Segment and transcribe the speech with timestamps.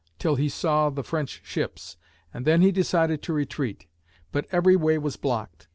[0.17, 1.95] till he saw the French ships,
[2.33, 3.85] and then he decided to retreat.
[4.31, 5.67] But every way was blocked.